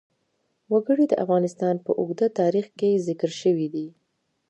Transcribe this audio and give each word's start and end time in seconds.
وګړي 0.71 1.05
د 1.09 1.13
افغانستان 1.23 1.75
په 1.85 1.91
اوږده 1.99 2.27
تاریخ 2.39 2.67
کې 2.79 3.01
ذکر 3.07 3.31
شوی 3.41 3.67
دی. 3.73 3.87